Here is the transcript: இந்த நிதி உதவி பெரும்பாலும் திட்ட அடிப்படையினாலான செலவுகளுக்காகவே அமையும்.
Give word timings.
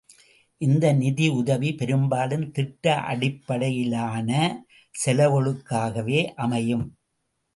இந்த 0.61 0.93
நிதி 0.93 1.27
உதவி 1.31 1.69
பெரும்பாலும் 1.73 2.45
திட்ட 2.51 2.95
அடிப்படையினாலான 3.09 4.31
செலவுகளுக்காகவே 4.95 6.19
அமையும். 6.37 6.85